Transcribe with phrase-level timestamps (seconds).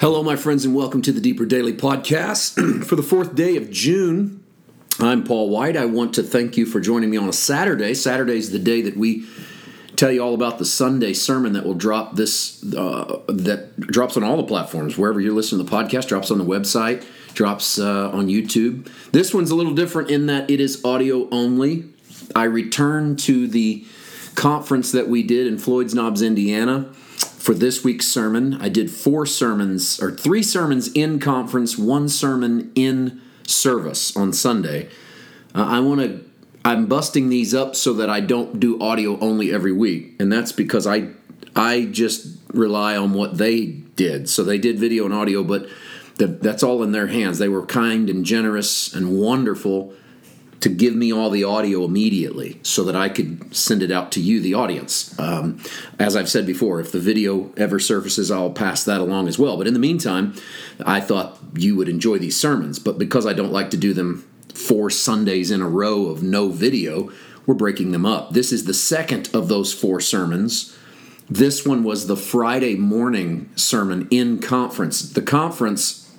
[0.00, 2.84] Hello, my friends, and welcome to the Deeper Daily Podcast.
[2.84, 4.42] for the fourth day of June,
[4.98, 5.76] I'm Paul White.
[5.76, 7.94] I want to thank you for joining me on a Saturday.
[7.94, 9.24] Saturday is the day that we
[9.94, 14.24] tell you all about the Sunday sermon that will drop this, uh, that drops on
[14.24, 18.10] all the platforms, wherever you're listening to the podcast, drops on the website, drops uh,
[18.10, 18.90] on YouTube.
[19.12, 21.84] This one's a little different in that it is audio only.
[22.34, 23.86] I return to the
[24.34, 26.92] conference that we did in Floyd's Knobs, Indiana
[27.44, 28.54] for this week's sermon.
[28.54, 34.88] I did four sermons, or three sermons in conference, one sermon in service on Sunday.
[35.54, 36.24] Uh, I want to.
[36.64, 40.52] I'm busting these up so that I don't do audio only every week, and that's
[40.52, 41.10] because I
[41.54, 44.30] I just rely on what they did.
[44.30, 45.68] So they did video and audio, but
[46.16, 47.36] the, that's all in their hands.
[47.36, 49.92] They were kind and generous and wonderful
[50.64, 54.20] to give me all the audio immediately so that I could send it out to
[54.20, 55.14] you, the audience.
[55.18, 55.62] Um,
[55.98, 59.58] as I've said before, if the video ever surfaces, I'll pass that along as well.
[59.58, 60.34] But in the meantime,
[60.86, 62.78] I thought you would enjoy these sermons.
[62.78, 66.48] But because I don't like to do them four Sundays in a row of no
[66.48, 67.12] video,
[67.44, 68.32] we're breaking them up.
[68.32, 70.74] This is the second of those four sermons.
[71.28, 75.02] This one was the Friday morning sermon in conference.
[75.12, 76.10] The conference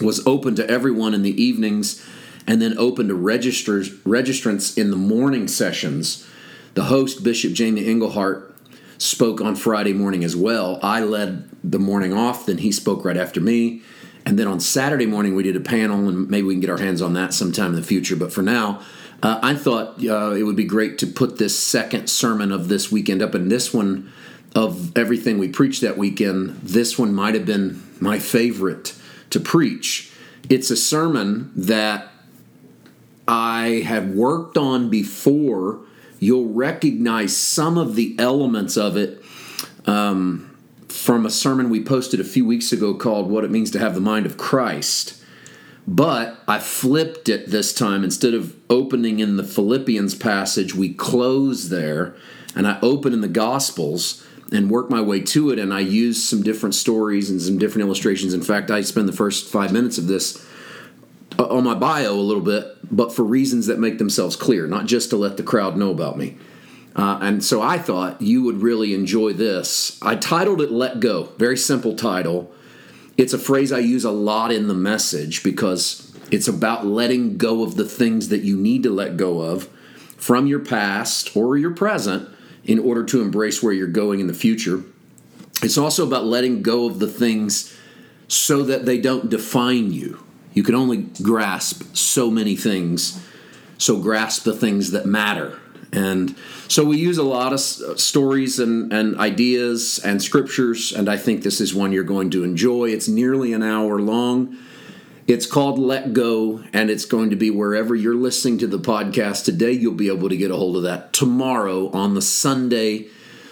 [0.00, 2.04] was open to everyone in the evenings
[2.46, 6.26] and then open to registers, registrants in the morning sessions.
[6.74, 8.54] The host, Bishop Jamie Engelhardt,
[8.98, 10.78] spoke on Friday morning as well.
[10.82, 13.82] I led the morning off, then he spoke right after me.
[14.26, 16.78] And then on Saturday morning, we did a panel, and maybe we can get our
[16.78, 18.16] hands on that sometime in the future.
[18.16, 18.80] But for now,
[19.22, 22.90] uh, I thought uh, it would be great to put this second sermon of this
[22.90, 23.34] weekend up.
[23.34, 24.10] And this one,
[24.54, 28.94] of everything we preached that weekend, this one might have been my favorite
[29.30, 30.12] to preach.
[30.48, 32.08] It's a sermon that
[33.26, 35.80] I have worked on before,
[36.18, 39.22] you'll recognize some of the elements of it
[39.86, 40.54] um,
[40.88, 43.94] from a sermon we posted a few weeks ago called What It Means to Have
[43.94, 45.22] the Mind of Christ.
[45.86, 48.04] But I flipped it this time.
[48.04, 52.16] Instead of opening in the Philippians passage, we close there,
[52.54, 55.58] and I open in the Gospels and work my way to it.
[55.58, 58.32] And I use some different stories and some different illustrations.
[58.32, 60.46] In fact, I spend the first five minutes of this
[61.38, 65.10] on my bio a little bit, but for reasons that make themselves clear, not just
[65.10, 66.36] to let the crowd know about me.
[66.96, 69.98] Uh, and so I thought you would really enjoy this.
[70.00, 71.32] I titled it Let Go.
[71.38, 72.52] Very simple title.
[73.16, 77.62] It's a phrase I use a lot in the message because it's about letting go
[77.62, 79.68] of the things that you need to let go of
[80.16, 82.28] from your past or your present
[82.64, 84.82] in order to embrace where you're going in the future.
[85.62, 87.76] It's also about letting go of the things
[88.28, 90.24] so that they don't define you.
[90.54, 93.22] You can only grasp so many things,
[93.76, 95.58] so grasp the things that matter.
[95.92, 96.34] And
[96.68, 101.16] so we use a lot of uh, stories and, and ideas and scriptures, and I
[101.16, 102.86] think this is one you're going to enjoy.
[102.86, 104.56] It's nearly an hour long.
[105.26, 109.44] It's called Let Go, and it's going to be wherever you're listening to the podcast
[109.44, 109.72] today.
[109.72, 113.08] You'll be able to get a hold of that tomorrow on the Sunday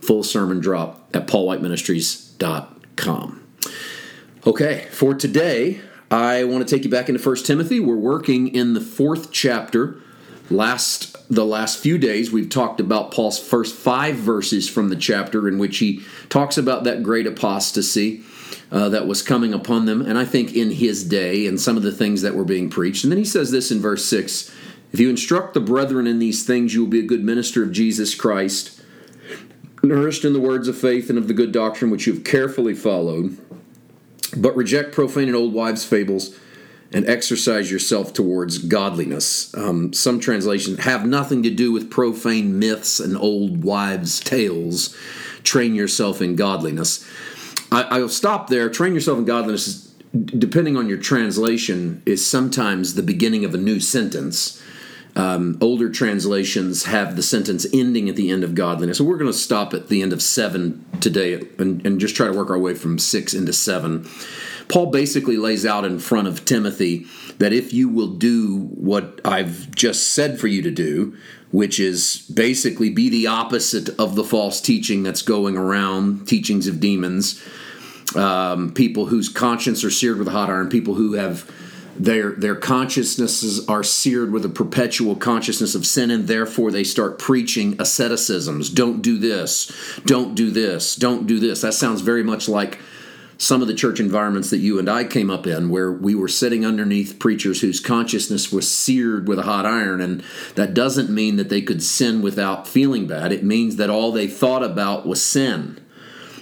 [0.00, 3.40] full sermon drop at paulwhiteministries.com.
[4.46, 5.80] Okay, for today,
[6.14, 7.80] I want to take you back into First Timothy.
[7.80, 9.96] We're working in the fourth chapter.
[10.48, 15.48] Last the last few days, we've talked about Paul's first five verses from the chapter,
[15.48, 18.22] in which he talks about that great apostasy
[18.70, 21.82] uh, that was coming upon them, and I think in his day, and some of
[21.82, 23.02] the things that were being preached.
[23.02, 24.54] And then he says this in verse six:
[24.92, 27.72] "If you instruct the brethren in these things, you will be a good minister of
[27.72, 28.80] Jesus Christ."
[29.82, 32.74] Nourished in the words of faith and of the good doctrine which you have carefully
[32.74, 33.36] followed,
[34.36, 36.38] but reject profane and old wives' fables
[36.92, 39.52] and exercise yourself towards godliness.
[39.54, 44.96] Um, some translations have nothing to do with profane myths and old wives' tales.
[45.42, 47.04] Train yourself in godliness.
[47.72, 48.70] I, will stop there.
[48.70, 53.80] Train yourself in godliness, depending on your translation, is sometimes the beginning of a new
[53.80, 54.62] sentence.
[55.16, 58.98] Um, older translations have the sentence ending at the end of godliness.
[58.98, 62.26] So we're going to stop at the end of seven today and, and just try
[62.26, 64.08] to work our way from six into seven.
[64.68, 67.06] Paul basically lays out in front of Timothy
[67.38, 71.16] that if you will do what I've just said for you to do,
[71.50, 76.80] which is basically be the opposite of the false teaching that's going around, teachings of
[76.80, 77.40] demons,
[78.16, 81.48] um, people whose conscience are seared with hot iron, people who have
[81.96, 87.18] their their consciousnesses are seared with a perpetual consciousness of sin and therefore they start
[87.18, 88.70] preaching asceticisms.
[88.70, 89.70] Don't do this.
[90.04, 90.96] Don't do this.
[90.96, 91.60] Don't do this.
[91.60, 92.78] That sounds very much like
[93.38, 96.28] some of the church environments that you and I came up in where we were
[96.28, 100.00] sitting underneath preachers whose consciousness was seared with a hot iron.
[100.00, 100.22] And
[100.54, 103.32] that doesn't mean that they could sin without feeling bad.
[103.32, 105.80] It means that all they thought about was sin.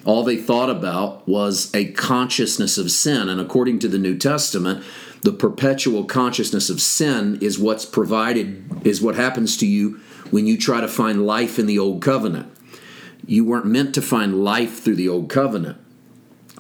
[0.05, 3.29] All they thought about was a consciousness of sin.
[3.29, 4.85] And according to the New Testament,
[5.23, 10.59] the perpetual consciousness of sin is what's provided, is what happens to you when you
[10.59, 12.53] try to find life in the old covenant.
[13.25, 15.79] You weren't meant to find life through the old covenant.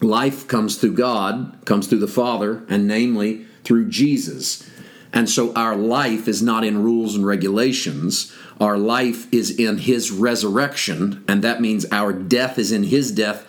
[0.01, 4.69] Life comes through God, comes through the Father, and namely through Jesus.
[5.13, 8.33] And so our life is not in rules and regulations.
[8.61, 13.45] Our life is in His resurrection, and that means our death is in His death.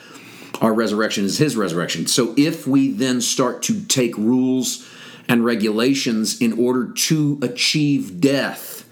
[0.59, 2.07] Our resurrection is His resurrection.
[2.07, 4.89] So if we then start to take rules
[5.27, 8.87] and regulations in order to achieve death,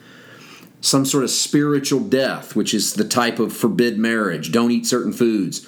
[0.80, 5.13] some sort of spiritual death, which is the type of forbid marriage, don't eat certain
[5.13, 5.68] foods,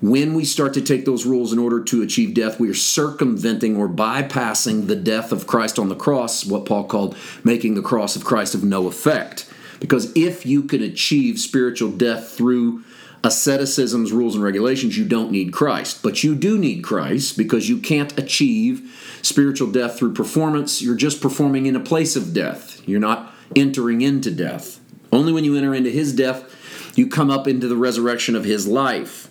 [0.00, 3.76] when we start to take those rules in order to achieve death, we are circumventing
[3.76, 8.14] or bypassing the death of Christ on the cross, what Paul called making the cross
[8.14, 9.50] of Christ of no effect.
[9.80, 12.84] Because if you can achieve spiritual death through
[13.24, 16.02] asceticism's rules and regulations, you don't need Christ.
[16.02, 20.82] But you do need Christ because you can't achieve spiritual death through performance.
[20.82, 22.86] You're just performing in a place of death.
[22.88, 24.80] You're not entering into death.
[25.12, 26.52] Only when you enter into his death,
[26.96, 29.28] you come up into the resurrection of his life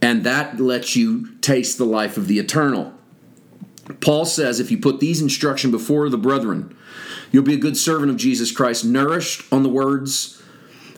[0.00, 2.92] and that lets you taste the life of the eternal.
[4.00, 6.76] Paul says if you put these instruction before the brethren,
[7.32, 10.42] you'll be a good servant of Jesus Christ, nourished on the words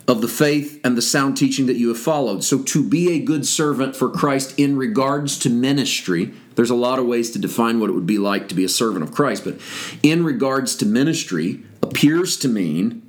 [0.07, 2.43] of the faith and the sound teaching that you have followed.
[2.43, 6.99] So, to be a good servant for Christ in regards to ministry, there's a lot
[6.99, 9.43] of ways to define what it would be like to be a servant of Christ,
[9.43, 9.59] but
[10.03, 13.01] in regards to ministry, appears to mean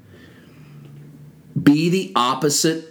[1.60, 2.88] be the opposite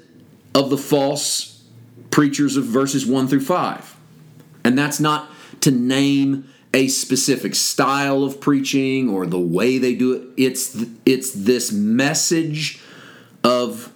[0.53, 1.63] of the false
[2.12, 3.95] preachers of verses 1 through 5.
[4.63, 5.30] And that's not
[5.62, 10.27] to name a specific style of preaching or the way they do it.
[10.38, 12.80] It's it's this message
[13.43, 13.93] of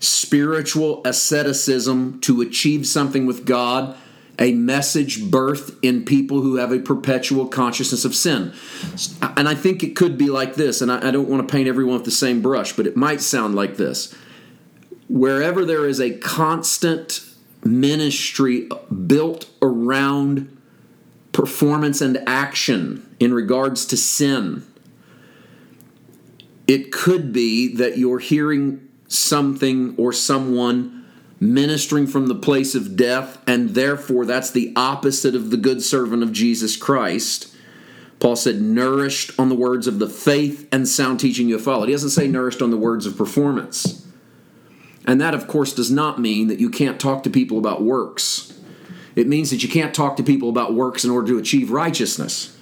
[0.00, 3.96] spiritual asceticism to achieve something with God,
[4.38, 8.52] a message birthed in people who have a perpetual consciousness of sin.
[9.36, 11.68] And I think it could be like this, and I, I don't want to paint
[11.68, 14.14] everyone with the same brush, but it might sound like this.
[15.08, 17.20] Wherever there is a constant
[17.64, 18.68] ministry
[19.06, 20.56] built around
[21.32, 24.64] performance and action in regards to sin.
[26.68, 31.06] It could be that you're hearing something or someone
[31.40, 36.22] ministering from the place of death, and therefore that's the opposite of the good servant
[36.22, 37.54] of Jesus Christ.
[38.20, 41.86] Paul said, nourished on the words of the faith and sound teaching you have followed.
[41.86, 44.06] He doesn't say nourished on the words of performance.
[45.06, 48.60] And that, of course, does not mean that you can't talk to people about works.
[49.14, 52.57] It means that you can't talk to people about works in order to achieve righteousness.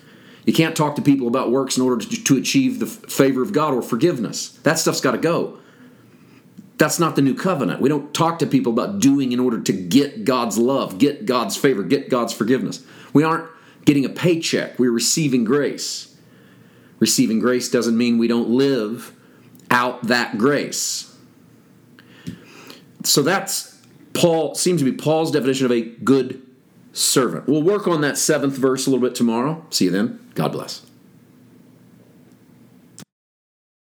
[0.47, 3.53] You can't talk to people about works in order to, to achieve the favor of
[3.53, 4.51] God or forgiveness.
[4.63, 5.59] That stuff's got to go.
[6.79, 7.81] That's not the new covenant.
[7.81, 11.57] We don't talk to people about doing in order to get God's love, get God's
[11.57, 12.83] favor, get God's forgiveness.
[13.13, 13.51] We aren't
[13.85, 16.17] getting a paycheck, we're receiving grace.
[16.99, 19.15] Receiving grace doesn't mean we don't live
[19.71, 21.17] out that grace
[23.07, 23.81] so that's
[24.13, 26.43] Paul seems to be Paul's definition of a good
[26.97, 27.47] servant.
[27.47, 29.65] We'll work on that seventh verse a little bit tomorrow.
[29.71, 30.31] See you then.
[30.35, 30.83] God bless.